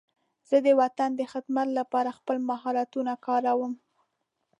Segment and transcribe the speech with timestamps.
[0.49, 3.73] زه د وطن د خدمت لپاره خپل مهارتونه کاروم.